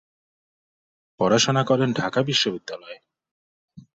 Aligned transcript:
পড়াশোনা 1.19 1.63
করেন 1.63 1.89
ঢাকা 1.93 2.19
বিশ্ববিদ্যালয়ে। 2.21 2.97